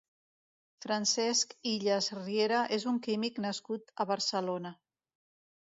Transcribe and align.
Francesc 0.85 1.53
Illas 1.73 2.09
Riera 2.17 2.63
és 2.79 2.89
un 2.95 2.99
químic 3.09 3.39
nascut 3.47 3.97
a 4.07 4.11
Barcelona. 4.15 4.77